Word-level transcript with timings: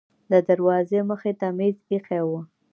د 0.31 0.33
دروازې 0.49 0.99
مخې 1.09 1.31
ته 1.39 1.47
میز 1.57 1.75
ایښی 1.89 2.21
و. 2.27 2.29